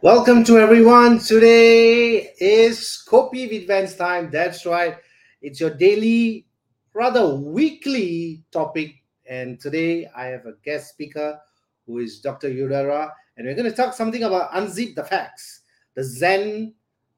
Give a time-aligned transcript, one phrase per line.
[0.00, 1.18] Welcome to everyone.
[1.18, 4.30] Today is Kopi with Vans time.
[4.30, 4.96] That's right.
[5.42, 6.46] It's your daily,
[6.94, 8.94] rather weekly topic.
[9.28, 11.40] And today I have a guest speaker
[11.84, 12.48] who is Dr.
[12.48, 13.10] Yudara.
[13.36, 15.62] And we're going to talk something about Unzip the Facts,
[15.96, 16.74] the Gen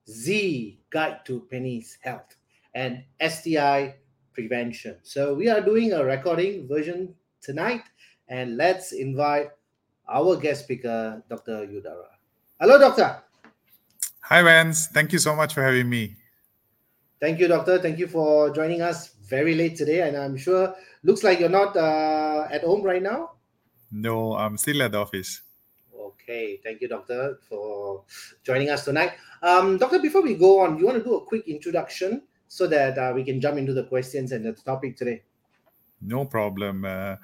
[0.09, 2.35] Z Guide to Penis Health
[2.73, 3.97] and STI
[4.33, 4.97] Prevention.
[5.03, 7.83] So we are doing a recording version tonight.
[8.29, 9.51] And let's invite
[10.09, 11.66] our guest speaker, Dr.
[11.66, 12.20] Yudara.
[12.60, 13.16] Hello, doctor.
[14.20, 14.88] Hi, Vance.
[14.88, 16.14] Thank you so much for having me.
[17.18, 17.78] Thank you, doctor.
[17.78, 20.06] Thank you for joining us very late today.
[20.06, 23.30] And I'm sure looks like you're not uh, at home right now.
[23.91, 25.41] No, I'm still at the office.
[25.98, 28.04] Okay, thank you, doctor, for
[28.45, 29.12] joining us tonight.
[29.42, 32.98] Um, doctor, before we go on, you want to do a quick introduction so that
[32.98, 35.23] uh, we can jump into the questions and the topic today?
[36.02, 36.84] No problem.
[36.84, 37.16] Uh,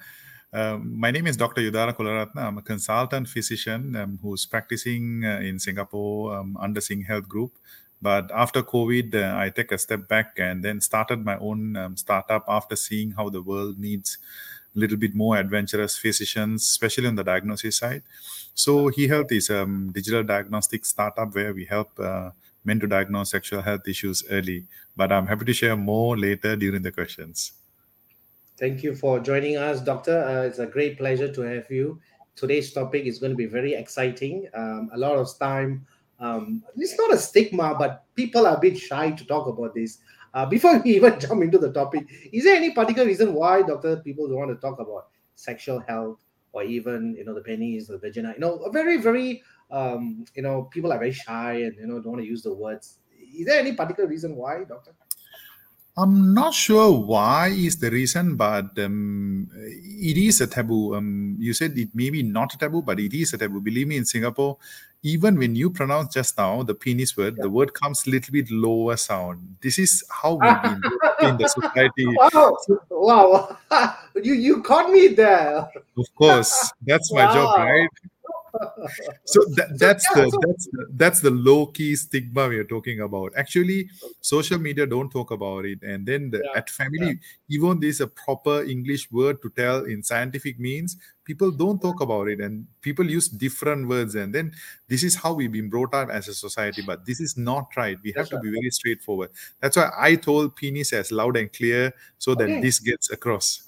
[0.57, 1.61] um, my name is Dr.
[1.61, 2.39] Yudara Kularatna.
[2.39, 7.53] I'm a consultant physician um, who's practicing uh, in Singapore um, under SingHealth Group.
[8.01, 11.97] But after COVID, uh, I take a step back and then started my own um,
[11.97, 14.17] startup after seeing how the world needs
[14.75, 18.03] a little bit more adventurous physicians, especially on the diagnosis side.
[18.55, 22.31] So, HeHealth is a um, digital diagnostic startup where we help uh,
[22.65, 24.65] men to diagnose sexual health issues early.
[24.97, 27.53] But I'm happy to share more later during the questions.
[28.59, 30.25] Thank you for joining us, Doctor.
[30.25, 32.01] Uh, it's a great pleasure to have you.
[32.37, 34.49] Today's topic is going to be very exciting.
[34.55, 35.87] Um, a lot of time,
[36.21, 39.99] um, it's not a stigma, but people are a bit shy to talk about this.
[40.33, 43.97] Uh, before we even jump into the topic, is there any particular reason why, Doctor,
[43.99, 47.99] people don't want to talk about sexual health or even, you know, the penis, the
[47.99, 48.33] vagina?
[48.33, 52.13] You know, very, very, um, you know, people are very shy and, you know, don't
[52.13, 53.01] want to use the words.
[53.39, 54.93] Is there any particular reason why, Doctor?
[55.99, 60.95] I'm not sure why is the reason, but um, it is a taboo.
[60.95, 63.63] Um, you said it may be not a taboo, but it is a taboo.
[63.63, 64.59] Believe me, in Singapore,
[65.03, 67.45] even when you pronounce just now the penis word, yeah.
[67.45, 69.57] the word comes a little bit lower sound.
[69.63, 70.83] This is how been
[71.29, 72.07] in the society.
[72.07, 72.57] Wow,
[72.91, 73.57] wow!
[74.23, 75.67] you you caught me there.
[75.97, 77.35] Of course, that's my wow.
[77.35, 77.89] job, right?
[79.25, 83.33] So that, that's the that's the, that's the low key stigma we are talking about.
[83.37, 83.89] Actually
[84.21, 85.83] social media don't talk about it.
[85.83, 87.19] And then the, yeah, at family
[87.49, 87.57] yeah.
[87.57, 92.29] even there's a proper english word to tell in scientific means people don't talk about
[92.29, 92.41] it.
[92.41, 94.15] And people use different words.
[94.15, 94.53] And then
[94.89, 97.99] this is how we've been brought up as a society but this is not right.
[98.03, 99.31] We have that's to be very straightforward.
[99.61, 102.61] That's why i told penis as loud and clear so that okay.
[102.61, 103.63] this gets across.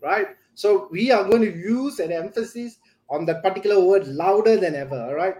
[0.00, 0.28] Right.
[0.54, 2.78] So we are going to use an emphasis
[3.10, 5.00] on that particular word louder than ever.
[5.08, 5.36] All right.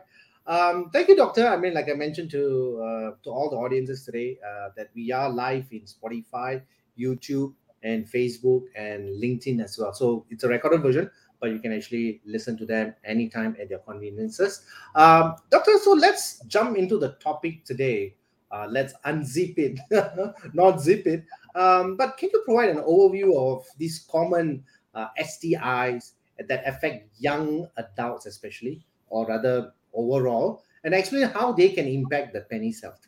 [0.47, 1.47] Um, thank you, Doctor.
[1.47, 5.11] I mean, like I mentioned to uh, to all the audiences today, uh, that we
[5.11, 6.61] are live in Spotify,
[6.99, 9.95] YouTube, and Facebook and LinkedIn as well.
[9.95, 11.11] So it's a recorded version,
[11.41, 14.67] but you can actually listen to them anytime at your conveniences.
[14.95, 18.15] Um, doctor, so let's jump into the topic today.
[18.51, 19.81] Uh, let's unzip it,
[20.55, 21.25] not zip it.
[21.55, 24.65] Um, but can you provide an overview of these common
[24.95, 31.87] uh, STIs that affect young adults, especially, or rather overall, and explain how they can
[31.87, 33.07] impact the penis health.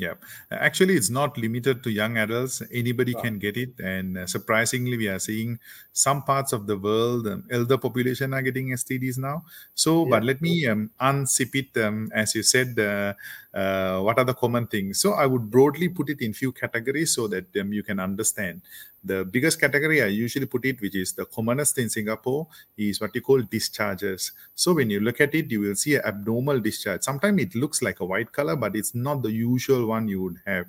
[0.00, 0.14] Yeah,
[0.50, 2.62] actually, it's not limited to young adults.
[2.72, 5.58] Anybody can get it, and uh, surprisingly, we are seeing
[5.92, 9.44] some parts of the world, um, elder population are getting STDs now.
[9.74, 10.10] So, yeah.
[10.10, 11.84] but let me um, unzip it.
[11.84, 13.12] Um, as you said, uh,
[13.52, 15.00] uh, what are the common things?
[15.02, 18.62] So, I would broadly put it in few categories so that um, you can understand.
[19.02, 22.46] The biggest category I usually put it, which is the commonest in Singapore,
[22.76, 24.32] is what you call discharges.
[24.54, 27.02] So when you look at it, you will see an abnormal discharge.
[27.02, 30.40] Sometimes it looks like a white color, but it's not the usual one you would
[30.46, 30.66] have.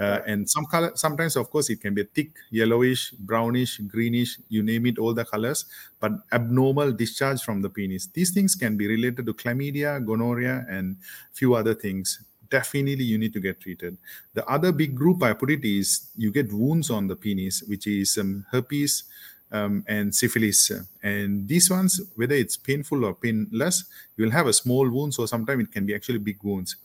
[0.00, 4.62] Uh, and some color sometimes of course it can be thick yellowish brownish greenish you
[4.62, 5.66] name it all the colors
[6.00, 10.96] but abnormal discharge from the penis these things can be related to chlamydia gonorrhea and
[11.34, 13.96] few other things definitely you need to get treated.
[14.34, 17.86] The other big group I put it is you get wounds on the penis, which
[17.86, 19.04] is um, herpes
[19.52, 20.70] um, and syphilis.
[21.02, 23.84] And these ones, whether it's painful or painless,
[24.16, 26.76] you'll have a small wound, so sometimes it can be actually big wounds.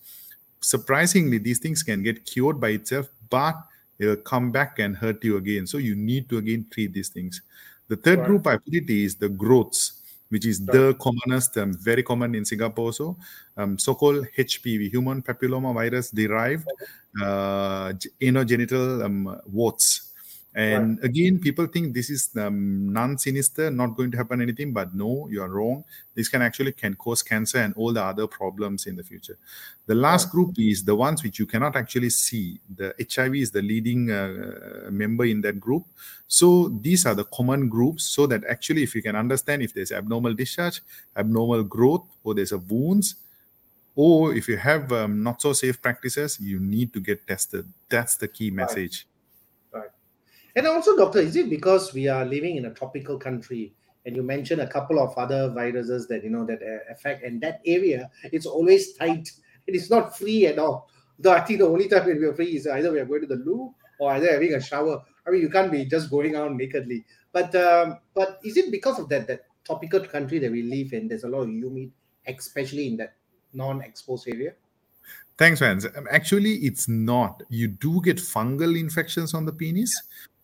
[0.62, 3.56] Surprisingly, these things can get cured by itself, but
[4.00, 5.68] it'll come back and hurt you again.
[5.68, 7.42] So you need to again treat these things.
[7.88, 8.28] The third right.
[8.28, 10.02] group I put it is the growths
[10.36, 13.16] which is the commonest, um, very common in Singapore also,
[13.56, 16.68] um, so-called HPV, human papilloma virus derived
[17.24, 20.05] uh, anogenital um, warts.
[20.56, 21.10] And right.
[21.10, 25.42] again, people think this is um, non-sinister, not going to happen anything, but no, you
[25.42, 25.84] are wrong.
[26.14, 29.38] This can actually can cause cancer and all the other problems in the future.
[29.86, 32.62] The last group is the ones which you cannot actually see.
[32.74, 35.88] The HIV is the leading uh, member in that group.
[36.30, 38.06] So these are the common groups.
[38.06, 40.82] So that actually, if you can understand if there's abnormal discharge,
[41.18, 43.16] abnormal growth, or there's a wounds,
[43.94, 47.68] or if you have um, not so safe practices, you need to get tested.
[47.90, 49.06] That's the key message.
[49.06, 49.15] Right.
[50.56, 53.74] And also, doctor, is it because we are living in a tropical country?
[54.06, 57.42] And you mentioned a couple of other viruses that you know that uh, affect, and
[57.42, 59.32] that area it's always tight.
[59.68, 60.90] It is not free at all.
[61.18, 63.28] Though I think the only time we are free is either we are going to
[63.28, 65.02] the loo or either having a shower.
[65.26, 67.04] I mean, you can't be just going out nakedly.
[67.32, 71.08] But um, but is it because of that that tropical country that we live in?
[71.08, 71.92] There's a lot of humid,
[72.28, 73.16] especially in that
[73.56, 74.54] non-exposed area?
[75.38, 75.86] Thanks, Vance.
[75.86, 77.44] Um, actually, it's not.
[77.50, 79.94] You do get fungal infections on the penis.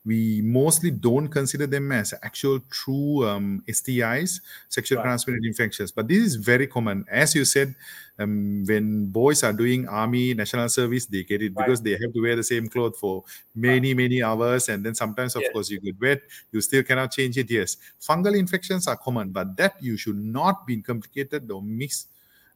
[0.03, 5.03] We mostly don't consider them as actual true um, STIs, sexual right.
[5.03, 5.91] transmitted infections.
[5.91, 7.05] But this is very common.
[7.09, 7.75] As you said,
[8.17, 11.65] um, when boys are doing army, national service, they get it right.
[11.67, 14.69] because they have to wear the same clothes for many, many hours.
[14.69, 15.51] And then sometimes, of yes.
[15.51, 16.21] course, you get wet.
[16.51, 17.51] You still cannot change it.
[17.51, 17.77] Yes.
[18.01, 22.07] Fungal infections are common, but that you should not be complicated or mix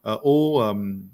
[0.04, 1.10] uh, or um,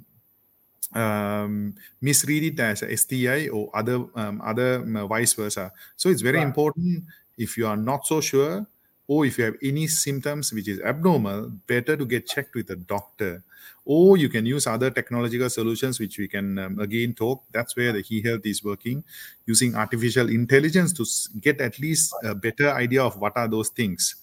[0.93, 5.71] um, misread it as a STI or other um, other um, vice versa.
[5.95, 6.47] So it's very right.
[6.47, 7.03] important
[7.37, 8.65] if you are not so sure
[9.07, 12.75] or if you have any symptoms which is abnormal, better to get checked with a
[12.75, 13.43] doctor.
[13.83, 17.43] Or you can use other technological solutions which we can um, again talk.
[17.51, 19.03] That's where the HeHealth is working,
[19.45, 21.05] using artificial intelligence to
[21.41, 24.15] get at least a better idea of what are those things.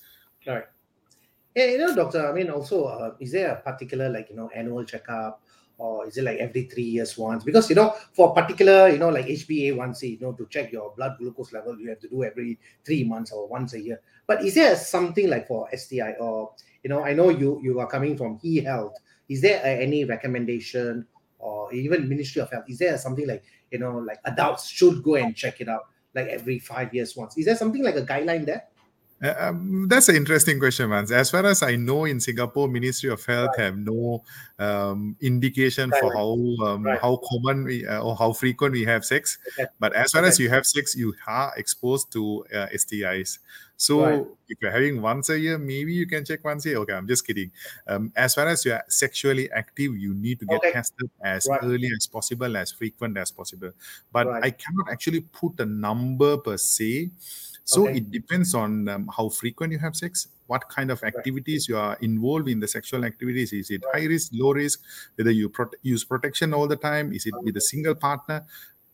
[0.46, 0.64] Right.
[1.54, 2.26] Yeah, you know, doctor.
[2.26, 5.42] I mean, also, uh, is there a particular like you know annual checkup,
[5.78, 7.44] or is it like every three years once?
[7.44, 11.16] Because you know, for particular, you know, like HbA1c, you know, to check your blood
[11.18, 14.00] glucose level, you have to do every three months or once a year.
[14.26, 16.52] But is there something like for STI, or
[16.82, 18.94] you know, I know you you are coming from HeHealth.
[19.28, 21.06] Is there any recommendation,
[21.38, 22.64] or even Ministry of Health?
[22.68, 26.26] Is there something like you know, like adults should go and check it out, like
[26.26, 27.38] every five years once?
[27.38, 28.64] Is there something like a guideline there?
[29.22, 31.06] Uh, um, that's an interesting question, man.
[31.12, 33.64] As far as I know, in Singapore, Ministry of Health right.
[33.64, 34.22] have no
[34.58, 36.00] um, indication right.
[36.00, 37.00] for how um, right.
[37.00, 39.38] how common we, uh, or how frequent we have sex.
[39.58, 39.68] Okay.
[39.80, 40.28] But as far okay.
[40.28, 43.38] as you have sex, you are exposed to uh, STIs.
[43.80, 46.78] So if you're having once a year, maybe you can check once a year.
[46.78, 47.52] Okay, I'm just kidding.
[47.86, 50.72] Um, as far as you're sexually active, you need to get okay.
[50.72, 53.70] tested as early as possible, as frequent as possible.
[54.10, 57.10] But I cannot actually put a number per se
[57.68, 57.98] so okay.
[57.98, 61.74] it depends on um, how frequent you have sex, what kind of activities right.
[61.74, 63.52] you are involved in the sexual activities.
[63.52, 64.00] Is it right.
[64.00, 64.80] high risk, low risk?
[65.16, 67.12] Whether you pro- use protection all the time?
[67.12, 68.46] Is it with a single partner?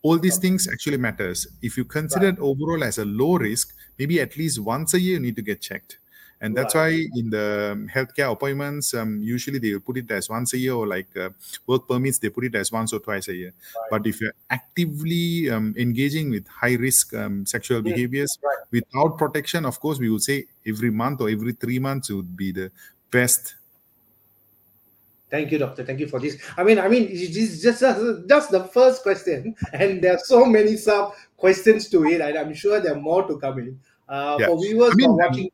[0.02, 1.46] All these things actually matters.
[1.62, 2.38] If you consider right.
[2.40, 5.60] overall as a low risk, maybe at least once a year you need to get
[5.60, 5.98] checked
[6.44, 7.08] and that's right.
[7.12, 10.74] why in the healthcare appointments um, usually they will put it as once a year
[10.74, 11.30] or like uh,
[11.66, 13.90] work permits they put it as once or twice a year right.
[13.90, 17.94] but if you're actively um, engaging with high risk um, sexual yes.
[17.94, 18.58] behaviors right.
[18.70, 22.52] without protection of course we would say every month or every three months would be
[22.52, 22.70] the
[23.10, 23.56] best
[25.30, 25.82] Thank you, doctor.
[25.84, 26.36] Thank you for this.
[26.56, 27.80] I mean, I mean, this is just
[28.28, 32.54] just the first question, and there are so many sub questions to it, and I'm
[32.54, 33.80] sure there are more to come in.
[34.08, 34.46] Uh, yeah.
[34.46, 35.50] For viewers I mean, watching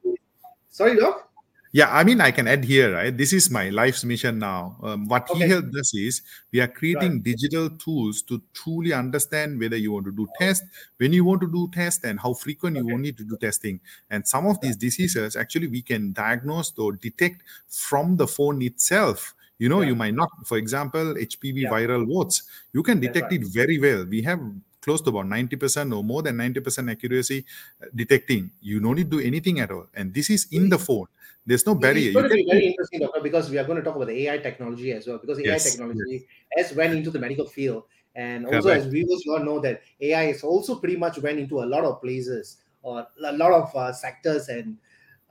[0.70, 1.31] Sorry, Doc?
[1.72, 3.17] Yeah, I mean, I can add here, right?
[3.17, 4.76] This is my life's mission now.
[4.82, 5.49] Um, what okay.
[5.49, 6.22] HeHealth does is
[6.52, 7.22] we are creating right.
[7.22, 10.64] digital tools to truly understand whether you want to do test,
[10.96, 12.88] when you want to do test, and how frequent okay.
[12.88, 13.78] you need to do testing.
[14.11, 19.32] And some of these diseases, actually, we can diagnose or detect from the phone itself.
[19.59, 19.88] You know, yeah.
[19.88, 21.71] you might not, for example, HPV yeah.
[21.71, 22.42] viral warts,
[22.73, 23.40] you can detect right.
[23.40, 24.04] it very well.
[24.06, 24.40] We have
[24.80, 27.44] close to about 90% or more than 90% accuracy
[27.82, 28.50] uh, detecting.
[28.60, 29.87] You don't need to do anything at all.
[29.94, 31.06] And this is in the phone.
[31.46, 32.08] There's no barrier.
[32.08, 34.28] It's going to be very interesting, doctor, because we are going to talk about the
[34.28, 35.18] AI technology as well.
[35.18, 36.68] Because AI yes, technology yes.
[36.68, 37.84] has went into the medical field.
[38.14, 38.87] And also, Correct.
[38.87, 42.00] as viewers all know that AI is also pretty much went into a lot of
[42.00, 44.76] places or a lot of uh, sectors and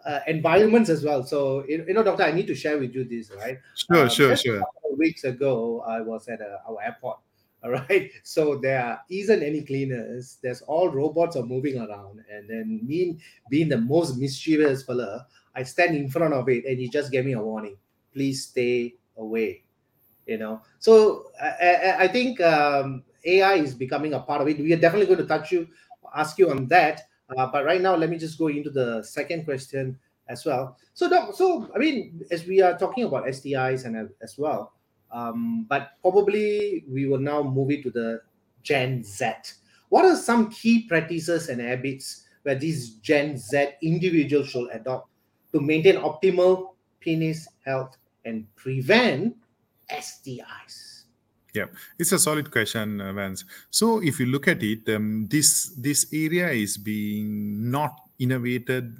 [0.05, 1.23] uh, environments as well.
[1.23, 3.59] So, you know, doctor, I need to share with you this, right?
[3.75, 4.63] Sure, um, sure, sure.
[4.97, 7.19] weeks ago, I was at a, uh, our airport
[7.63, 8.11] all right.
[8.23, 10.37] So there isn't any cleaners.
[10.41, 12.23] There's all robots are moving around.
[12.31, 16.77] And then me being the most mischievous fella i stand in front of it and
[16.77, 17.75] he just gave me a warning.
[18.13, 19.63] Please stay away
[20.29, 20.61] you know?
[20.77, 24.59] So i, I, think um, ai is becoming a part of it.
[24.59, 25.67] We are definitely going to touch you
[26.15, 27.01] ask you on that.
[27.35, 29.97] Uh, but right now let me just go into the second question
[30.27, 30.77] as well.
[30.93, 34.73] So doc, so i mean as we are talking about stis and as well
[35.11, 38.21] um, but probably we will now move it to the
[38.63, 39.31] Gen Z.
[39.89, 45.09] What are some key practices and habits where these Gen Z individuals should adopt
[45.51, 49.35] to maintain optimal penis health and prevent
[49.91, 51.03] STIs?
[51.53, 51.65] Yeah,
[51.97, 53.43] it's a solid question, uh, Vance.
[53.71, 58.95] So if you look at it, um, this this area is being not innovated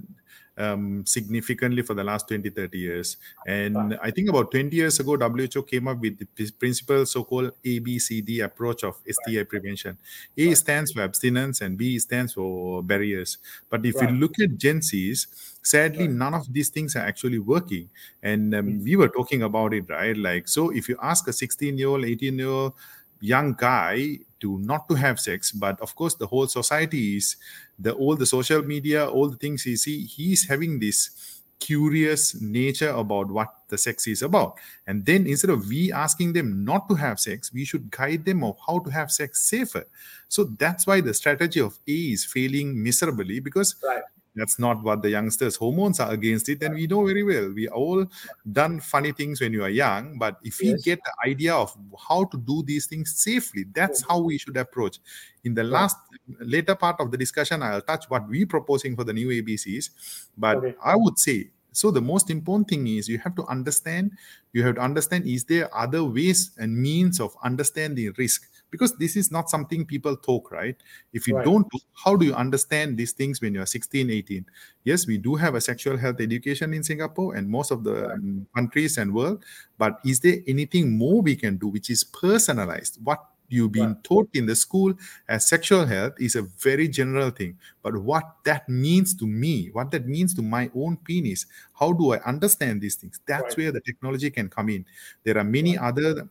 [0.60, 3.18] um, significantly for the last 20, 30 years.
[3.48, 8.44] And I think about 20 years ago, WHO came up with the principle so-called ABCD
[8.44, 9.98] approach of STI prevention.
[10.38, 13.38] A stands for abstinence and B stands for barriers.
[13.70, 14.10] But if right.
[14.10, 15.28] you look at Gen Zs,
[15.62, 16.16] sadly right.
[16.16, 17.90] none of these things are actually working
[18.24, 18.84] and um, mm-hmm.
[18.84, 22.06] we were talking about it right like so if you ask a 16 year old
[22.06, 22.74] 18 year old
[23.20, 27.36] young guy to not to have sex but of course the whole society is
[27.78, 32.90] the all the social media all the things he see he's having this curious nature
[32.90, 34.58] about what the sex is about.
[34.88, 38.44] And then instead of we asking them not to have sex we should guide them
[38.44, 39.86] of how to have sex safer.
[40.28, 44.04] So that's why the strategy of a is failing miserably because right
[44.36, 47.52] that's not what the youngsters hormones are against it and we know very well.
[47.54, 48.06] We all
[48.52, 51.76] done funny things when you are young but if we get the idea of
[52.08, 55.00] how to do these things safely that's how we should approach.
[55.44, 55.98] In the last
[56.40, 59.90] later part of the discussion i'll touch what we proposing for the new abcs
[60.38, 60.76] but okay.
[60.84, 64.12] i would say so the most important thing is you have to understand
[64.54, 69.16] you have to understand is there other ways and means of understanding risk because this
[69.16, 70.76] is not something people talk right
[71.14, 71.46] if you right.
[71.46, 74.46] don't how do you understand these things when you're 16 18
[74.84, 78.10] yes we do have a sexual health education in singapore and most of the.
[78.10, 79.44] Um, countries and world
[79.78, 84.04] but is there anything more we can do which is personalized what you've been right.
[84.04, 84.94] taught in the school
[85.28, 89.92] as sexual health is a very general thing but what that means to me what
[89.92, 91.46] that means to my own penis
[91.80, 93.58] how do i understand these things that's right.
[93.58, 94.86] where the technology can come in
[95.24, 95.88] there are many right.
[95.88, 96.30] other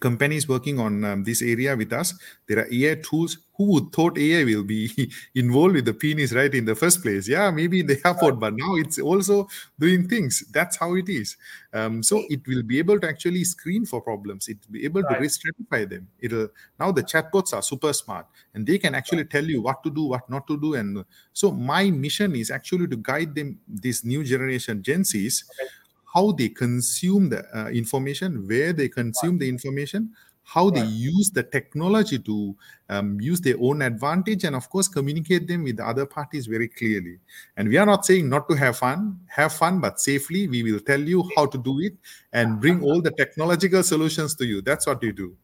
[0.00, 2.14] companies working on um, this area with us.
[2.46, 3.38] There are AI tools.
[3.56, 4.90] Who would thought AI will be
[5.34, 7.26] involved with the penis right in the first place?
[7.26, 10.44] Yeah, maybe in the airport, but now it's also doing things.
[10.52, 11.36] That's how it is.
[11.72, 14.48] Um, so it will be able to actually screen for problems.
[14.48, 15.14] It will be able right.
[15.14, 16.08] to risk stratify them.
[16.20, 19.90] It'll now the chatbots are super smart and they can actually tell you what to
[19.90, 20.74] do, what not to do.
[20.74, 25.44] And so my mission is actually to guide them, this new generation Gen Zs.
[25.50, 25.70] Okay
[26.16, 30.10] how they consume the uh, information, where they consume the information,
[30.44, 32.56] how they use the technology to
[32.88, 36.68] um, use their own advantage, and of course, communicate them with the other parties very
[36.68, 37.18] clearly.
[37.58, 40.48] And we are not saying not to have fun, have fun, but safely.
[40.48, 41.94] We will tell you how to do it
[42.32, 44.62] and bring all the technological solutions to you.
[44.62, 45.36] That's what we do.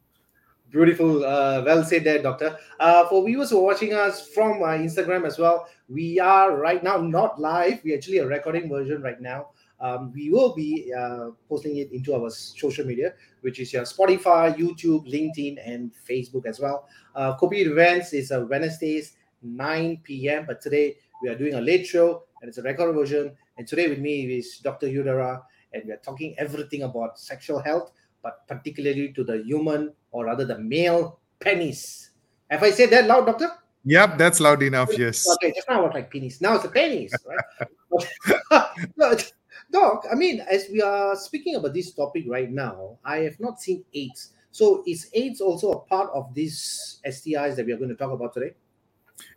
[0.71, 1.23] Beautiful.
[1.23, 2.57] Uh, well said there, Doctor.
[2.81, 6.83] Uh, for viewers who are watching us from uh, Instagram as well, we are right
[6.83, 7.85] now not live.
[7.85, 9.49] We actually a recording version right now
[9.83, 14.55] um, we will be uh, posting it into our social media, which is your Spotify,
[14.57, 16.89] YouTube, LinkedIn, and Facebook as well.
[17.17, 20.47] Uh, Kopi Events is a Wednesdays 9 p.m.
[20.47, 23.37] But today we are doing a late show and it's a record version.
[23.59, 24.87] And today with me is Dr.
[24.87, 27.91] Yudara, and we are talking everything about sexual health,
[28.23, 32.11] but particularly to the human or rather the male penis.
[32.51, 33.51] Have I said that loud, Doctor?
[33.85, 34.97] Yep, that's loud enough.
[34.97, 35.29] Yes.
[35.29, 36.41] Okay, just now I was like penis.
[36.41, 38.69] Now it's a penis, right?
[39.73, 43.61] Doc, I mean, as we are speaking about this topic right now, I have not
[43.61, 44.37] seen AIDS.
[44.53, 48.13] So is AIDS also a part of these STIs that we are going to talk
[48.13, 48.53] about today?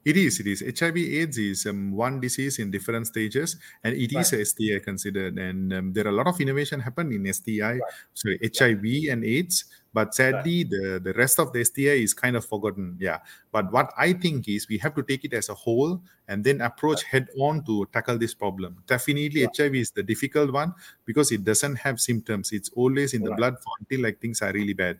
[0.04, 0.40] It is.
[0.40, 0.60] It is.
[0.62, 4.22] HIV AIDS is um, one disease in different stages, and it right.
[4.22, 5.38] is a STI considered.
[5.38, 7.82] And um, there are a lot of innovation happen in STI, right.
[8.14, 9.66] sorry, HIV and AIDS.
[9.96, 10.70] But sadly, right.
[10.70, 12.98] the the rest of the STI is kind of forgotten.
[13.00, 13.20] Yeah.
[13.56, 16.60] But what I think is we have to take it as a whole and then
[16.60, 18.84] approach head on to tackle this problem.
[18.88, 20.74] Definitely, HIV is the difficult one
[21.06, 22.52] because it doesn't have symptoms.
[22.52, 25.00] It's always in the blood until like things are really bad.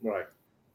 [0.00, 0.24] Right.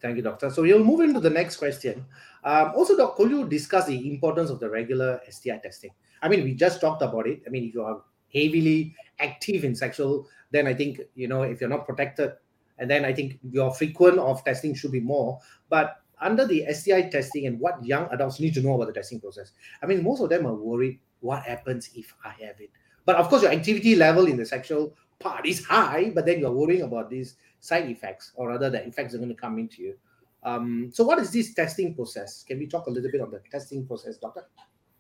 [0.02, 0.52] Thank you, doctor.
[0.52, 2.06] So we'll move into the next question.
[2.44, 5.90] Um, also, doc, could you discuss the importance of the regular STI testing?
[6.22, 7.42] I mean, we just talked about it.
[7.48, 11.60] I mean, if you are heavily active in sexual, then I think you know if
[11.60, 12.34] you're not protected,
[12.80, 15.40] and then I think your frequent of testing should be more.
[15.70, 19.20] But under the STI testing and what young adults need to know about the testing
[19.20, 22.72] process, I mean, most of them are worried what happens if I have it.
[23.06, 26.52] But of course, your activity level in the sexual part is high, but then you're
[26.52, 29.96] worrying about these side effects, or rather, the effects are going to come into you.
[30.44, 32.44] Um, so, what is this testing process?
[32.44, 34.44] Can we talk a little bit on the testing process, Doctor?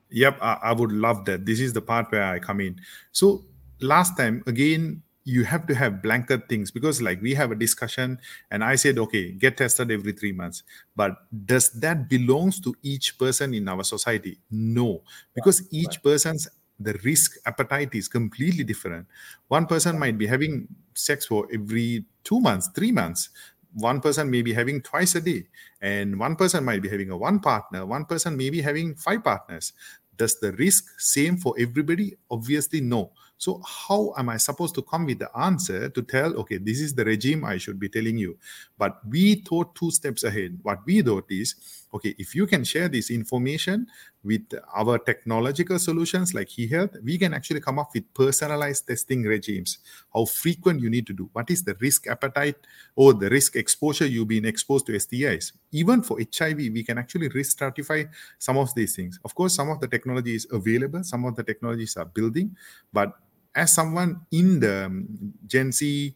[0.09, 1.45] Yep, I, I would love that.
[1.45, 2.79] This is the part where I come in.
[3.11, 3.45] So,
[3.81, 8.17] last time, again, you have to have blanket things because like we have a discussion
[8.49, 10.63] and i said okay get tested every three months
[10.95, 15.01] but does that belongs to each person in our society no
[15.35, 16.47] because each person's
[16.79, 19.07] the risk appetite is completely different.
[19.47, 23.29] One person might be having sex for every two months, three months.
[23.73, 25.47] One person may be having twice a day,
[25.81, 27.85] and one person might be having a one partner.
[27.85, 29.73] One person may be having five partners.
[30.15, 32.15] Does the risk same for everybody?
[32.29, 33.11] Obviously, no.
[33.37, 36.95] So, how am I supposed to come with the answer to tell, okay, this is
[36.95, 38.37] the regime I should be telling you?
[38.77, 40.57] But we thought two steps ahead.
[40.63, 41.55] What we thought is,
[41.93, 43.87] okay, if you can share this information,
[44.27, 44.43] with
[44.75, 49.79] our technological solutions like HeHealth, we can actually come up with personalized testing regimes.
[50.13, 52.57] How frequent you need to do, what is the risk appetite
[52.95, 55.53] or the risk exposure you've been exposed to STIs.
[55.71, 59.19] Even for HIV, we can actually risk stratify some of these things.
[59.23, 62.55] Of course, some of the technology is available, some of the technologies are building,
[62.91, 63.13] but
[63.57, 66.13] as someone in the um, Gen Z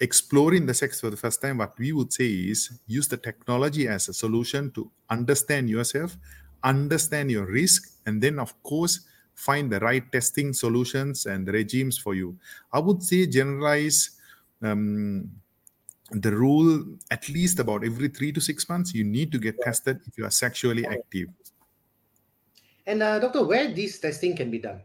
[0.00, 3.86] exploring the sex for the first time, what we would say is use the technology
[3.86, 6.16] as a solution to understand yourself,
[6.64, 9.04] understand your risk, and then, of course,
[9.34, 12.36] find the right testing solutions and regimes for you.
[12.72, 14.16] I would say generalize
[14.62, 15.30] um,
[16.10, 20.00] the rule at least about every three to six months, you need to get tested
[20.06, 21.28] if you are sexually active.
[22.86, 24.80] And, uh, Doctor, where this testing can be done?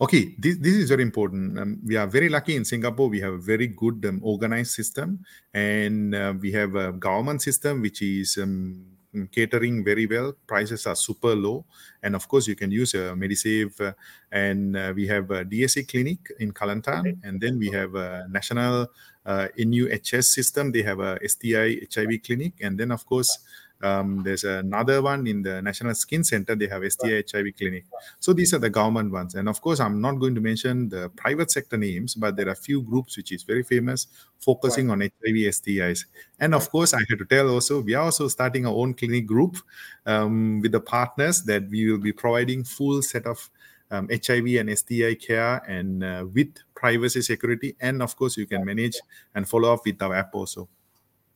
[0.00, 1.58] Okay, this, this is very important.
[1.58, 3.08] Um, we are very lucky in Singapore.
[3.08, 7.80] We have a very good um, organized system, and uh, we have a government system
[7.80, 8.84] which is um,
[9.30, 10.32] catering very well.
[10.46, 11.64] Prices are super low,
[12.02, 13.80] and of course, you can use a uh, Medisave.
[13.80, 13.92] Uh,
[14.32, 18.88] and uh, we have a DSC clinic in Kelantan, and then we have a national
[19.24, 20.72] uh, NUHS system.
[20.72, 23.38] They have a STI HIV clinic, and then of course
[23.84, 26.54] um, there's another one in the National Skin Center.
[26.56, 27.84] They have STI HIV clinic.
[28.18, 29.34] So these are the government ones.
[29.34, 32.52] And of course, I'm not going to mention the private sector names, but there are
[32.52, 34.06] a few groups which is very famous,
[34.38, 34.94] focusing right.
[34.94, 36.06] on HIV STIs.
[36.40, 39.26] And of course, I had to tell also, we are also starting our own clinic
[39.26, 39.58] group
[40.06, 43.50] um, with the partners that we will be providing full set of
[43.90, 47.76] um, HIV and STI care and uh, with privacy security.
[47.80, 48.96] And of course, you can manage
[49.34, 50.68] and follow up with our app also.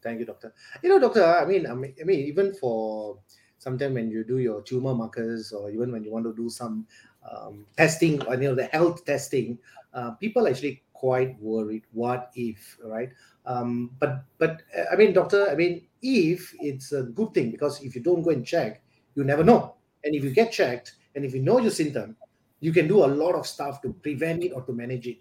[0.03, 0.55] Thank you, doctor.
[0.83, 3.19] You know, doctor, I mean, I mean, even for
[3.59, 6.87] sometimes when you do your tumor markers or even when you want to do some
[7.29, 9.59] um, testing or you know the health testing,
[9.95, 11.83] uh, people actually quite worried.
[11.93, 13.11] What if, right?
[13.47, 14.63] Um, but but
[14.93, 18.31] I mean, doctor, I mean, if it's a good thing because if you don't go
[18.31, 18.83] and check,
[19.15, 19.75] you never know.
[20.05, 22.17] And if you get checked and if you know your symptom,
[22.61, 25.19] you can do a lot of stuff to prevent it or to manage it.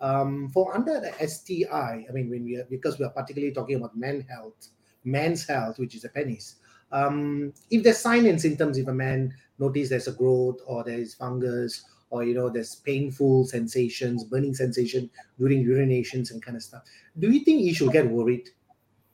[0.00, 3.76] Um, for under the STI, I mean, when we are, because we are particularly talking
[3.76, 4.68] about men health,
[5.04, 6.56] men's health, which is a penis.
[6.92, 10.98] Um, if there's sign and symptoms, if a man notice there's a growth or there
[10.98, 16.62] is fungus or you know there's painful sensations, burning sensation during urinations and kind of
[16.62, 16.82] stuff,
[17.18, 18.48] do you think he should get worried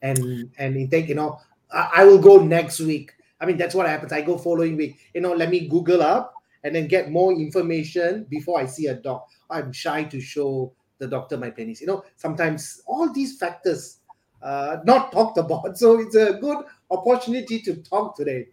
[0.03, 1.41] and and he think you know
[1.73, 3.13] I, I will go next week?
[3.41, 4.13] I mean that's what happens.
[4.13, 4.99] I go following week.
[5.15, 8.95] You know, let me Google up and then get more information before I see a
[8.95, 9.29] doc.
[9.51, 11.81] I'm shy to show the doctor my penis.
[11.81, 13.99] You know, sometimes all these factors
[14.43, 15.77] uh, not talked about.
[15.77, 18.49] So it's a good opportunity to talk today.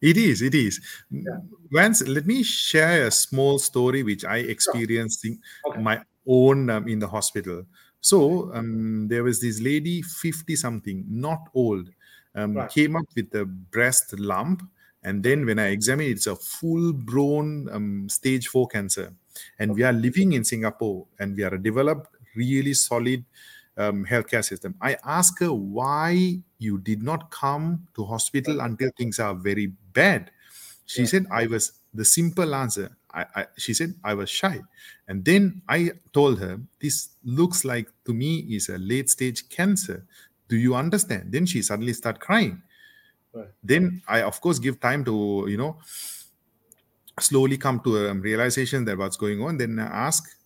[0.00, 0.42] It is.
[0.42, 0.80] It is.
[1.10, 1.38] Yeah.
[1.70, 5.34] Vance, let me share a small story which I experienced sure.
[5.68, 5.80] okay.
[5.80, 7.64] my own um, in the hospital.
[8.00, 11.88] So um, there was this lady, 50 something, not old,
[12.34, 12.68] um, right.
[12.68, 14.62] came up with a breast lump.
[15.04, 19.14] And then when I examined, it's a full blown um, stage four cancer
[19.58, 23.24] and we are living in Singapore and we are a developed, really solid
[23.76, 24.74] um, healthcare system.
[24.80, 30.30] I asked her why you did not come to hospital until things are very bad.
[30.86, 31.08] She yeah.
[31.08, 32.96] said, I was the simple answer.
[33.14, 34.60] I, I, she said, I was shy.
[35.08, 40.06] And then I told her, this looks like to me is a late stage cancer.
[40.48, 41.32] Do you understand?
[41.32, 42.62] Then she suddenly start crying.
[43.32, 43.48] Right.
[43.62, 45.78] Then I, of course, give time to, you know,
[47.20, 50.36] slowly come to a realization that what's going on then ask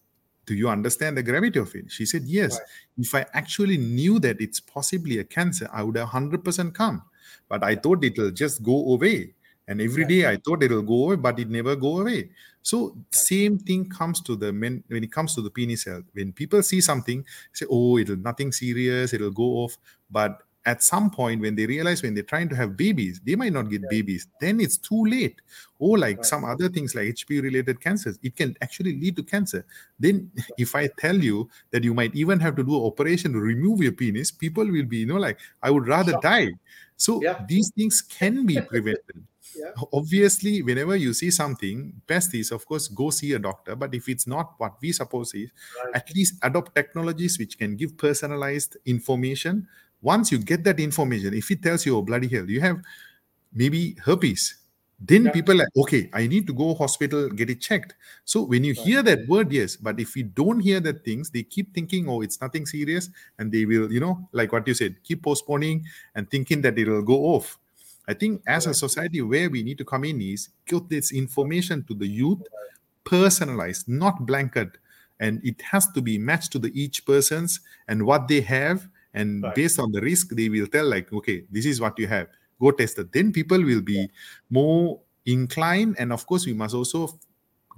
[0.46, 1.90] do you understand the gravity of it?
[1.90, 2.52] She said yes.
[2.54, 2.62] Right.
[2.98, 7.02] if i actually knew that it's possibly a cancer i would have 100% come.
[7.48, 9.34] But i thought it'll just go away.
[9.68, 12.30] And every day i thought it'll go away but it never go away.
[12.62, 16.04] So same thing comes to the men when it comes to the penis health.
[16.12, 19.76] When people see something say oh it'll nothing serious it'll go off.
[20.10, 23.52] But at some point when they realize when they're trying to have babies they might
[23.52, 23.88] not get yeah.
[23.88, 25.40] babies then it's too late
[25.78, 26.26] or like right.
[26.26, 29.64] some other things like hp related cancers it can actually lead to cancer
[29.98, 33.38] then if i tell you that you might even have to do an operation to
[33.38, 36.22] remove your penis people will be you know like i would rather Shock.
[36.22, 36.48] die
[36.96, 37.44] so yeah.
[37.48, 39.24] these things can be prevented
[39.54, 39.70] yeah.
[39.92, 44.08] obviously whenever you see something best is of course go see a doctor but if
[44.08, 45.50] it's not what we suppose is
[45.84, 45.94] right.
[45.94, 49.66] at least adopt technologies which can give personalized information
[50.02, 52.80] once you get that information, if it tells you, oh, bloody hell, you have
[53.52, 54.56] maybe herpes,
[54.98, 55.30] then yeah.
[55.30, 57.94] people like, okay, I need to go hospital, get it checked.
[58.24, 58.86] So when you right.
[58.86, 62.22] hear that word, yes, but if you don't hear that things, they keep thinking, oh,
[62.22, 66.30] it's nothing serious, and they will, you know, like what you said, keep postponing and
[66.30, 67.58] thinking that it'll go off.
[68.08, 71.84] I think as a society, where we need to come in is give this information
[71.84, 72.40] to the youth,
[73.04, 74.78] personalized, not blanket,
[75.20, 79.42] and it has to be matched to the each person's and what they have and
[79.42, 79.54] right.
[79.54, 82.28] based on the risk they will tell like okay this is what you have.
[82.60, 83.12] Go test it.
[83.12, 84.08] Then people will be
[84.48, 85.96] more inclined.
[85.98, 87.18] And of course we must also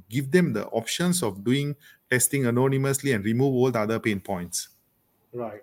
[0.08, 1.74] give them the options of doing
[2.10, 4.68] testing anonymously and remove all the other pain points.
[5.32, 5.62] Right.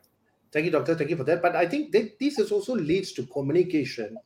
[0.51, 0.95] Thank you doctor.
[0.95, 1.41] Thank you for that.
[1.41, 4.17] But i think that this is also leads to communication.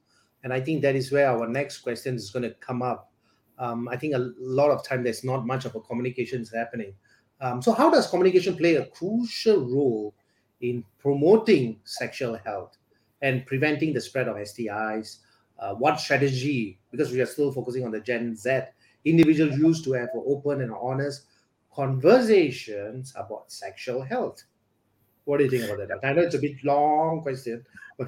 [0.44, 3.12] And i think that is where our next question is going to come up.
[3.58, 6.94] Um, i think a lot of time there's not much of a communication is happening.
[7.42, 10.14] Um, so how does communication play a crucial role
[10.62, 12.78] in promoting sexual health
[13.22, 15.18] and preventing the spread of stis
[15.60, 18.60] uh, what strategy because we are still focusing on the gen z
[19.06, 21.24] individuals used to have open and honest
[21.74, 24.44] conversations about sexual health
[25.30, 26.00] what do you think about that?
[26.04, 27.64] I know it's a bit long question.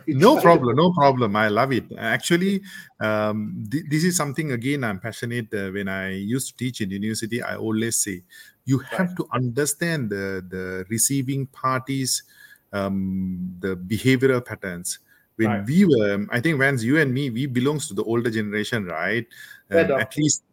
[0.07, 1.35] No problem, no problem.
[1.35, 1.83] I love it.
[1.95, 2.63] Actually,
[2.99, 5.53] um, th- this is something again I'm passionate.
[5.53, 8.23] Uh, when I used to teach in university, I always say
[8.65, 9.17] you have right.
[9.17, 12.23] to understand the the receiving parties,
[12.73, 14.99] um, the behavioral patterns.
[15.37, 15.65] When right.
[15.65, 19.25] we were, I think, Vance, you and me, we belongs to the older generation, right?
[19.71, 20.43] Um, at least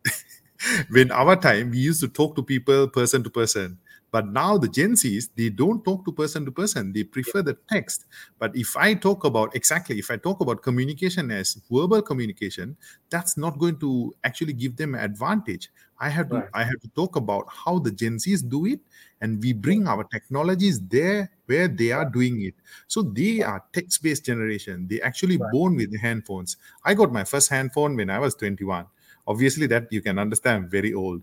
[0.91, 3.79] when our time, we used to talk to people person to person
[4.11, 6.93] but now the Gen Zs, they don't talk to person to person.
[6.93, 8.07] They prefer the text.
[8.39, 12.77] But if I talk about exactly, if I talk about communication as verbal communication,
[13.11, 15.71] that's not going to actually give them advantage.
[16.01, 16.49] I have to right.
[16.55, 18.81] I have to talk about how the Gen Zs do it,
[19.21, 22.55] and we bring our technologies there where they are doing it.
[22.87, 24.87] So they are text-based generation.
[24.89, 25.51] They actually right.
[25.51, 26.57] born with handphones.
[26.85, 28.87] I got my first handphone when I was 21.
[29.27, 31.23] Obviously, that you can understand very old.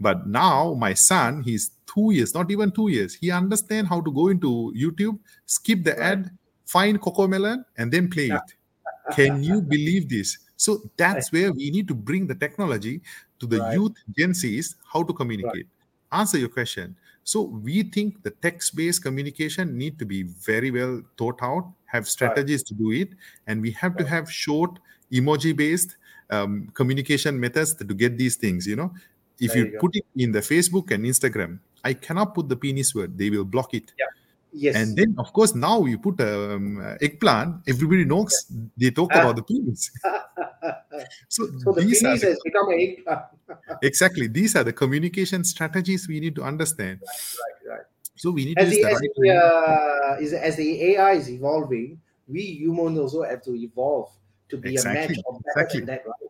[0.00, 3.14] But now my son, he's two years, not even two years.
[3.14, 6.30] He understand how to go into YouTube, skip the ad,
[6.66, 8.54] find Coco Melon, and then play it.
[9.14, 10.38] Can you believe this?
[10.56, 13.00] So that's where we need to bring the technology
[13.40, 13.74] to the right.
[13.74, 15.66] youth Gen Zs, how to communicate.
[16.12, 16.20] Right.
[16.20, 16.96] Answer your question.
[17.24, 22.60] So we think the text-based communication need to be very well thought out, have strategies
[22.60, 22.66] right.
[22.68, 23.10] to do it,
[23.46, 24.78] and we have to have short
[25.12, 25.96] emoji-based
[26.30, 28.66] um, communication methods to get these things.
[28.66, 28.94] You know,
[29.38, 32.94] if you, you put it in the Facebook and Instagram, I cannot put the penis
[32.94, 33.18] word.
[33.18, 33.92] They will block it.
[33.98, 34.06] Yeah.
[34.52, 34.76] Yes.
[34.76, 37.62] And then, of course, now you put um, eggplant.
[37.68, 38.66] Everybody knows yeah.
[38.76, 39.90] they talk about the penis.
[41.28, 43.22] so, so the penis the, has become an eggplant.
[43.82, 44.26] exactly.
[44.26, 47.00] These are the communication strategies we need to understand.
[47.02, 47.86] Right, right, right.
[48.16, 52.00] So we need as to the, as, the, uh, is, as the AI is evolving,
[52.26, 54.10] we humans also have to evolve
[54.48, 55.04] to be exactly.
[55.04, 55.80] a match of better exactly.
[55.80, 56.27] than that, right?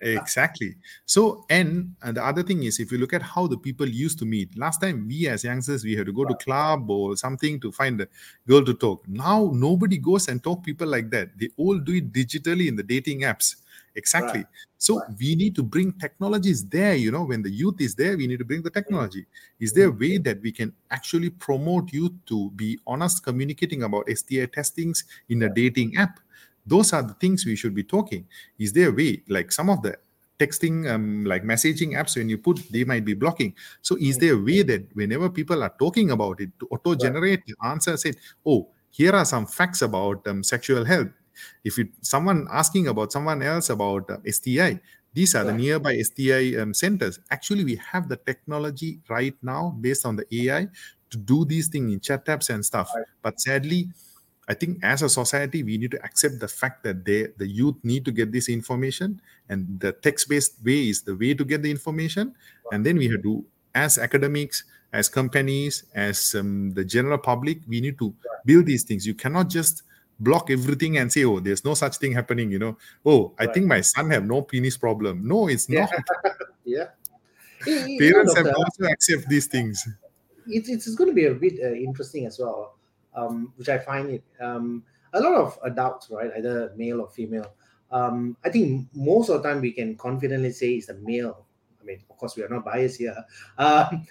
[0.00, 0.76] Exactly.
[1.06, 4.18] So, and, and the other thing is, if you look at how the people used
[4.20, 7.60] to meet, last time we as youngsters we had to go to club or something
[7.60, 8.08] to find a
[8.46, 9.06] girl to talk.
[9.08, 11.36] Now nobody goes and talk people like that.
[11.38, 13.56] They all do it digitally in the dating apps.
[13.96, 14.40] Exactly.
[14.40, 14.46] Right.
[14.78, 15.08] So right.
[15.18, 16.94] we need to bring technologies there.
[16.94, 18.74] You know, when the youth is there, we need to bring the mm.
[18.74, 19.26] technology.
[19.58, 20.00] Is there a mm.
[20.00, 25.42] way that we can actually promote youth to be honest, communicating about STI testings in
[25.42, 26.20] a dating app?
[26.68, 28.26] Those are the things we should be talking.
[28.58, 29.96] Is there a way like some of the
[30.38, 33.54] texting um, like messaging apps when you put they might be blocking.
[33.82, 37.44] So is there a way that whenever people are talking about it to auto generate
[37.46, 38.12] the answer say
[38.46, 41.08] oh here are some facts about um, sexual health.
[41.64, 44.80] If it someone asking about someone else about uh, sti
[45.14, 47.18] these are the nearby sti um, centers.
[47.30, 50.68] Actually we have the technology right now based on the ai
[51.10, 52.90] to do these things in chat apps and stuff.
[53.22, 53.88] But sadly
[54.48, 57.76] I think as a society, we need to accept the fact that they, the youth
[57.82, 61.70] need to get this information, and the text-based way is the way to get the
[61.70, 62.34] information.
[62.72, 67.82] And then we have to, as academics, as companies, as um, the general public, we
[67.82, 68.14] need to
[68.46, 69.06] build these things.
[69.06, 69.82] You cannot just
[70.18, 73.54] block everything and say, "Oh, there's no such thing happening." You know, oh, I right.
[73.54, 75.28] think my son have no penis problem.
[75.28, 75.88] No, it's yeah.
[76.24, 76.36] not.
[76.64, 76.86] yeah.
[77.98, 79.86] Parents have to also accept these things.
[80.46, 82.77] It's, it's going to be a bit uh, interesting as well
[83.18, 87.52] um, which I find it um, a lot of adults, right, either male or female.
[87.90, 91.46] Um, I think most of the time we can confidently say it's a male.
[91.80, 93.16] I mean, of course, we are not biased here.
[93.58, 94.06] Um,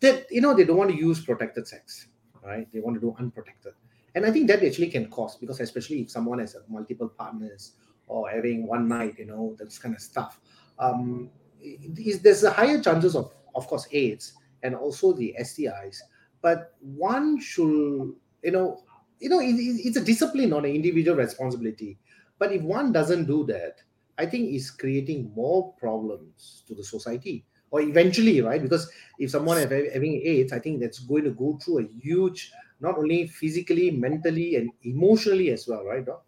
[0.00, 2.08] that you know they don't want to use protected sex,
[2.44, 2.66] right?
[2.72, 3.74] They want to do unprotected,
[4.16, 7.74] and I think that actually can cause because especially if someone has multiple partners
[8.08, 10.40] or having one night, you know, that kind of stuff.
[10.78, 14.32] Um, is, there's a higher chances of, of course, AIDS
[14.64, 15.98] and also the STIs,
[16.40, 18.82] but one should you know
[19.18, 21.98] you know it, it's a discipline on an individual responsibility.
[22.38, 23.80] But if one doesn't do that
[24.18, 27.44] i think it's creating more problems to the society.
[27.70, 28.60] Or eventually right?
[28.62, 32.52] Because if someone is having aids i think that's going to go through a huge
[32.80, 36.24] not only physically mentally and emotionally as well right Doc?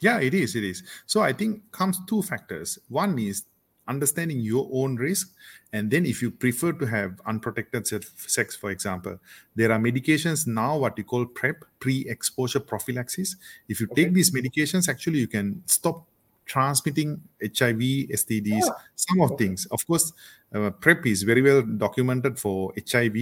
[0.00, 0.82] yeah it is it is.
[1.06, 2.78] So i think comes two factors.
[2.88, 3.44] One is
[3.88, 5.32] understanding your own risk.
[5.72, 9.18] And then if you prefer to have unprotected sex for example
[9.54, 13.36] there are medications now what you call prep pre-exposure prophylaxis.
[13.68, 14.04] If you okay.
[14.04, 16.06] take these medications actually you can stop
[16.46, 17.80] transmitting hiv
[18.20, 19.66] stds some of things.
[19.66, 20.12] Of course
[20.54, 23.16] uh, prep is very well documented for hiv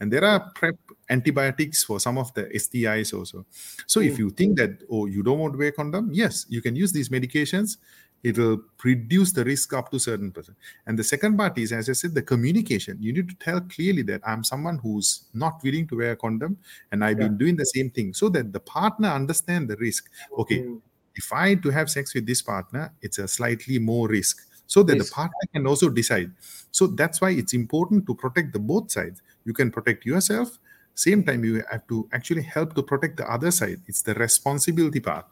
[0.00, 0.74] and there are prep
[1.08, 3.46] antibiotics for some of the stis also.
[3.86, 6.74] So if you think that oh you don't want to wear condom yes you can
[6.74, 7.76] use these medications
[8.22, 10.56] it will reduce the risk up to certain percent.
[10.86, 12.96] And the second part is as i said the communication.
[13.00, 16.56] You need to tell clearly that i'm someone who's not willing to wear a condom
[16.92, 17.28] and i've Yeah.
[17.28, 20.08] been doing the same thing so that the partner understand the risk.
[20.38, 20.80] Okay Mm.
[21.16, 24.94] if i to have sex with this partner it's a slightly more risk so that
[24.94, 25.06] Risk.
[25.12, 26.30] the partner can also decide.
[26.70, 29.20] So that's why it's important to protect the both sides.
[29.44, 30.58] You can protect yourself
[30.94, 33.80] same time you have to actually help to protect the other side.
[33.86, 35.26] It's the responsibility part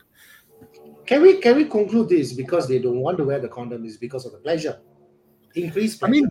[1.10, 3.96] Can we can we conclude this because they don't want to wear the condom is
[3.96, 4.78] because of the pleasure,
[5.56, 6.14] increased pleasure.
[6.14, 6.28] I mean,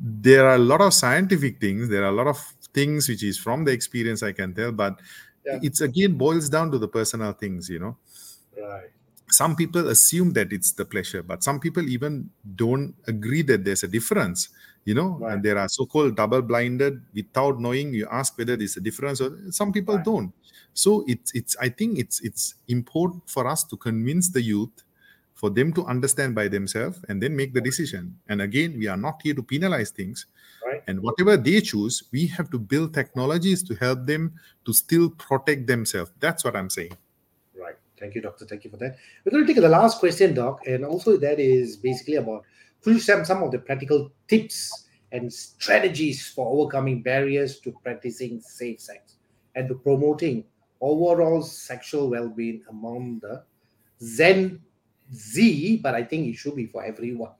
[0.00, 1.88] there are a lot of scientific things.
[1.88, 2.38] There are a lot of
[2.74, 4.98] things which is from the experience I can tell, but
[5.46, 5.60] Yeah.
[5.62, 7.68] it's again boils down to the personal things.
[7.68, 7.96] You know,
[8.60, 8.90] right.
[9.30, 13.84] some people assume that it's the pleasure, but some people even don't agree that there's
[13.84, 14.48] a difference.
[14.84, 15.34] You know, Right.
[15.34, 17.94] and there are so-called double-blinded without knowing.
[17.94, 20.04] You ask whether there's a difference, or some people Right.
[20.04, 20.32] don't.
[20.76, 21.56] So it's it's.
[21.56, 24.84] I think it's it's important for us to convince the youth
[25.32, 28.16] for them to understand by themselves and then make the decision.
[28.28, 30.26] And again, we are not here to penalize things.
[30.64, 30.82] Right.
[30.86, 34.32] And whatever they choose, we have to build technologies to help them
[34.64, 36.10] to still protect themselves.
[36.20, 36.96] That's what I'm saying.
[37.54, 37.76] Right.
[37.98, 38.44] Thank you, doctor.
[38.44, 38.96] Thank you for that.
[39.24, 42.44] We're going to take the last question, doc, and also that is basically about
[42.84, 48.80] you share some of the practical tips and strategies for overcoming barriers to practicing safe
[48.80, 49.14] sex
[49.54, 50.44] and to promoting
[50.80, 53.42] overall sexual well-being among the
[54.16, 54.60] Gen
[55.12, 57.32] Z, but I think it should be for everyone.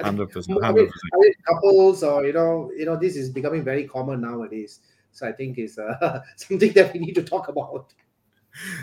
[0.00, 0.62] I think- 100%.
[0.64, 1.34] I mean, 100%.
[1.46, 4.80] Couples or you know, you know, this is becoming very common nowadays.
[5.12, 7.92] So I think it's uh, something that we need to talk about.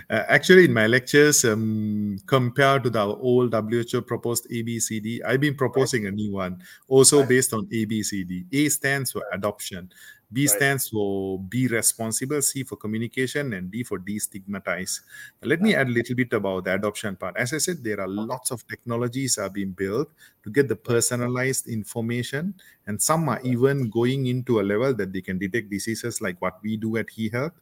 [0.09, 5.55] Uh, actually, in my lectures, um, compared to the old WHO proposed ABCD, I've been
[5.55, 7.29] proposing a new one, also Right.
[7.29, 8.45] based on ABCD.
[8.51, 9.89] A stands for adoption,
[10.31, 10.57] B Right.
[10.57, 15.01] stands for be responsible, C for communication, and D for destigmatize.
[15.43, 17.35] Let me add a little bit about the adoption part.
[17.37, 20.09] As I said, there are lots of technologies are being built
[20.43, 22.55] to get the personalized information,
[22.87, 26.61] and some are even going into a level that they can detect diseases like what
[26.63, 27.53] we do at HeHealth,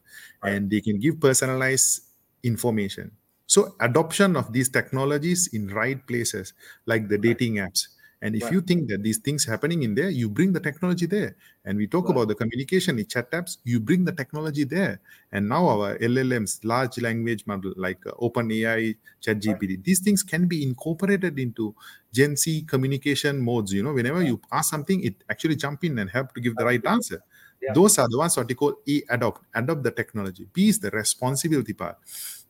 [0.44, 2.06] and they can give personalized
[2.44, 3.12] information.
[3.48, 6.54] So adoption of these technologies in right places,
[6.86, 7.88] like the dating apps.
[8.22, 8.52] And if Right.
[8.52, 11.38] you think that these things happening in there, you bring the technology there.
[11.64, 12.10] And we talk Right.
[12.10, 15.00] about the communication in chat apps, you bring the technology there.
[15.32, 20.64] And now our LLMs, large language model like uh, OpenAI, ChatGPT, these things can be
[20.64, 21.76] incorporated into
[22.12, 23.72] Gen Z communication modes.
[23.74, 26.66] You know, whenever you ask something, it actually jump in and help to give the
[26.66, 27.24] right answer.
[27.62, 27.76] Yeah.
[27.76, 30.48] Those are the ones what you call A adopt, adopt the technology.
[30.52, 31.98] B is the responsibility part.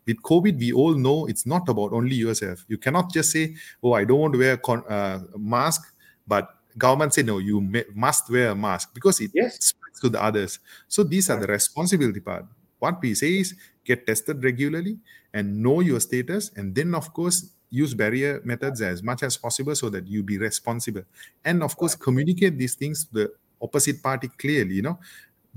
[0.10, 2.66] With COVID, we all know it's not about only yourself.
[2.68, 3.46] You cannot just say,
[3.84, 5.82] "Oh, I don't want to wear a con- uh, mask,"
[6.28, 9.58] but government say, "No, you ma- must wear a mask because it Yes.
[9.72, 12.46] spreads to the others." So these are the responsibility part.
[12.80, 14.98] What we say is get tested regularly
[15.34, 17.40] and know your status, and then of course
[17.72, 21.04] use barrier methods as much as possible so that you be responsible,
[21.46, 23.26] and of course communicate these things to the
[23.62, 24.76] opposite party clearly.
[24.76, 25.00] You know,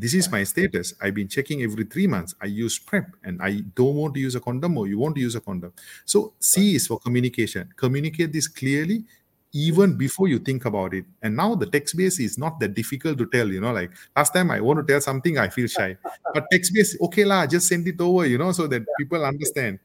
[0.02, 0.94] this is my status.
[1.00, 2.34] I've been checking every three months.
[2.42, 5.20] I use PrEP and I don't want to use a condom or you want to
[5.20, 5.72] use a condom.
[6.04, 7.72] So C is for communication.
[7.76, 9.04] Communicate this clearly
[9.52, 11.04] even before you think about it.
[11.22, 14.32] And now the text base is not that difficult to tell, you know, like last
[14.34, 15.96] time I want to tell something, I feel shy.
[16.34, 19.78] But text base, okay lah, just send it over, you know, so that people understand.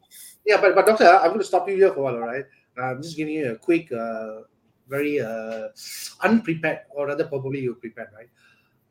[0.45, 2.45] Yeah, but, but doctor, I'm going to stop you here for a while, all right?
[2.81, 4.47] I'm just giving you a quick, uh,
[4.87, 5.67] very uh,
[6.23, 8.29] unprepared, or rather, probably you're prepared, right?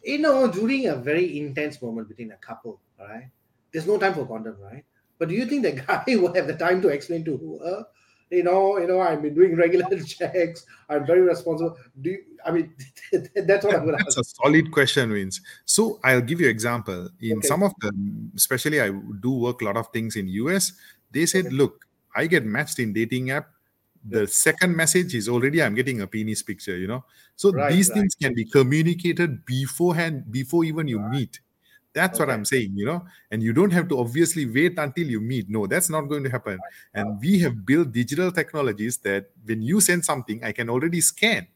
[0.06, 3.28] You know, during a very intense moment between a couple, all right?
[3.72, 4.84] There's no time for condom, right?
[5.18, 7.82] But do you think the guy will have the time to explain to her, uh,
[8.30, 11.76] you know, you know, I've been doing regular checks, I'm very responsible.
[12.00, 12.72] Do you, I mean,
[13.12, 14.20] that's what I'm going to That's ask.
[14.20, 15.40] a solid question, Vince.
[15.64, 17.08] So I'll give you an example.
[17.20, 17.48] In Okay.
[17.48, 17.92] some of the,
[18.36, 18.90] especially I
[19.20, 20.72] do work a lot of things in US.
[21.10, 21.56] They said, Okay.
[21.56, 23.48] look, I get matched in dating app.
[24.08, 26.76] The second message is already I'm getting a penis picture.
[26.76, 27.04] You know,
[27.36, 28.02] so Right, these right.
[28.02, 31.40] things can be communicated beforehand, before even you meet.
[31.92, 35.18] That's what I'm saying, you know, and you don't have to obviously wait until you
[35.20, 35.48] meet.
[35.48, 36.62] No, that's not going to happen.
[36.92, 41.46] And we have built digital technologies that when you send something, I can already scan,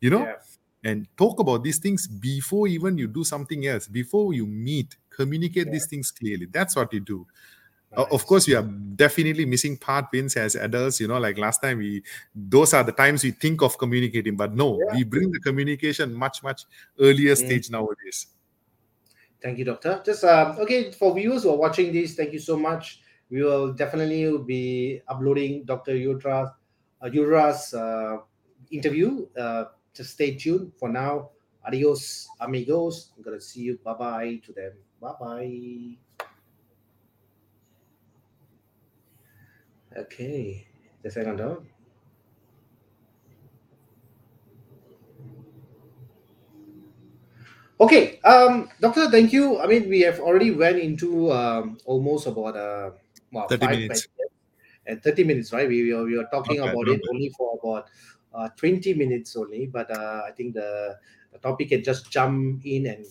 [0.00, 0.36] you know, Yeah.
[0.84, 5.72] and talk about these things before even you do something else before you meet communicate
[5.72, 7.26] these things clearly that's what you do
[7.96, 8.62] Uh, of course we are
[8.96, 12.02] definitely missing part wins as adults you know like last time we
[12.34, 14.96] those are the times we think of communicating but no Yeah.
[14.96, 16.64] we bring the communication much much
[17.00, 17.38] earlier Mm.
[17.46, 18.26] stage nowadays
[19.40, 20.02] Thank you, Doctor.
[20.04, 22.14] Just um, okay for viewers who are watching this.
[22.16, 23.00] Thank you so much.
[23.30, 26.52] We will definitely be uploading Doctor Yutra
[27.00, 28.18] uh, Yudra's uh,
[28.70, 29.26] interview.
[29.38, 30.72] Uh, just stay tuned.
[30.76, 31.30] For now,
[31.64, 33.12] adios, amigos.
[33.16, 33.78] I'm gonna see you.
[33.84, 34.72] Bye bye to them.
[35.00, 36.07] Bye bye.
[39.96, 40.66] Okay,
[41.02, 41.66] the second down.
[47.80, 49.60] Okay, um, doctor, thank you.
[49.60, 52.90] I mean, we have already went into um, almost about uh,
[53.30, 54.08] well, 30 five minutes.
[54.86, 55.68] and 30 minutes, right?
[55.68, 57.88] We, we, were, we were talking Okay, about it only for about
[58.34, 60.98] uh, 20 minutes only, but uh, I think the,
[61.32, 63.06] the topic can just jump in and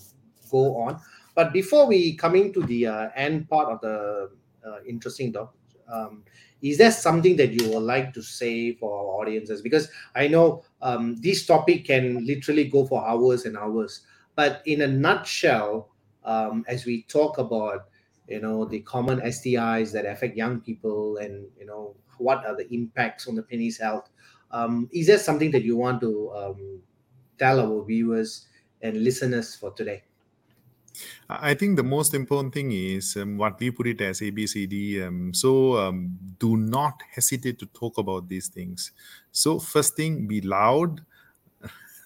[0.52, 1.00] go on.
[1.34, 4.32] But before we coming to the uh, end part of the
[4.68, 5.56] uh, interesting doc,
[5.88, 6.24] um,
[6.62, 9.62] is there something that you would like to say for our audiences?
[9.62, 14.02] Because I know um, this topic can literally go for hours and hours.
[14.36, 15.90] But in a nutshell,
[16.24, 17.90] um, as we talk about,
[18.28, 22.72] you know, the common STIs that affect young people, and you know, what are the
[22.74, 24.10] impacts on the penis health?
[24.52, 26.82] Um, is there something that you want to um,
[27.38, 28.48] tell our viewers
[28.82, 30.04] and listeners for today?
[31.30, 35.02] I think the most important thing is um, what we put it as ABCD.
[35.06, 38.92] Um, so um, do not hesitate to talk about these things.
[39.32, 41.06] So, first thing, be loud,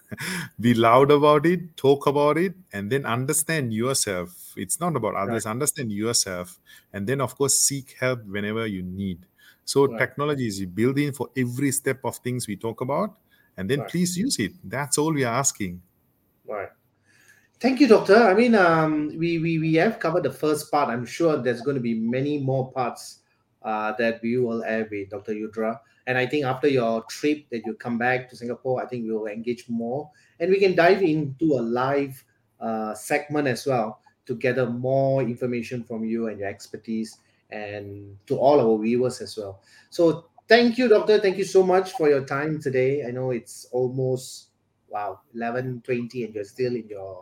[0.60, 4.54] be loud about it, talk about it, and then understand yourself.
[4.58, 6.60] It's not about others, understand yourself.
[6.94, 9.26] And then, of course, seek help whenever you need.
[9.66, 10.00] So, Right.
[10.00, 13.18] technology is built in for every step of things we talk about.
[13.58, 13.92] And then Right.
[13.92, 14.54] please use it.
[14.64, 15.82] That's all we are asking.
[16.46, 16.72] Right.
[17.62, 18.16] Thank you, Doctor.
[18.16, 20.90] I mean, um, we, we we have covered the first part.
[20.90, 23.20] I'm sure there's going to be many more parts
[23.62, 25.34] uh, that we will have with Dr.
[25.34, 25.80] Yudara.
[26.08, 29.12] And I think after your trip that you come back to Singapore, I think we
[29.12, 32.24] will engage more and we can dive into a live
[32.60, 37.20] uh, segment as well to gather more information from you and your expertise
[37.52, 39.62] and to all our viewers as well.
[39.92, 41.20] So thank you, Doctor.
[41.20, 43.06] Thank you so much for your time today.
[43.06, 44.48] I know it's almost
[44.90, 47.22] wow 11:20 and you're still in your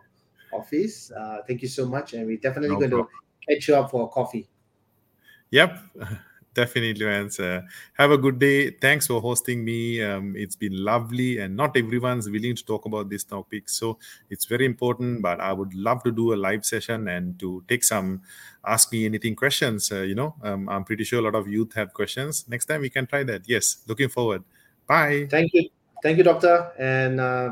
[0.54, 1.12] office.
[1.12, 3.08] Uh, thank you so much, and we're definitely No going problem.
[3.48, 4.48] to catch you up for coffee.
[5.52, 5.80] Yep,
[6.54, 7.40] definitely, Vans.
[7.40, 7.62] Uh,
[7.98, 8.72] have a good day.
[8.72, 10.02] Thanks for hosting me.
[10.04, 13.98] Um, it's been lovely, and not everyone's willing to talk about this topic, so
[14.30, 15.22] it's very important.
[15.22, 18.22] But I would love to do a live session and to take some
[18.66, 19.92] ask me anything questions.
[19.92, 22.46] Uh, you know, um, I'm pretty sure a lot of youth have questions.
[22.48, 23.44] Next time we can try that.
[23.48, 24.44] Yes, looking forward.
[24.88, 25.28] Bye.
[25.30, 25.70] Thank you,
[26.04, 27.48] thank you, doctor, and uh,